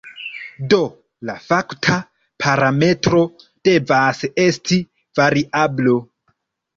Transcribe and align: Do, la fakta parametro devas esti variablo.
Do, 0.69 0.77
la 1.29 1.33
fakta 1.47 1.97
parametro 2.43 3.19
devas 3.69 4.23
esti 4.45 4.79
variablo. 5.21 5.95